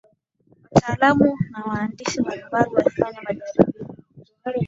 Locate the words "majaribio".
3.21-3.95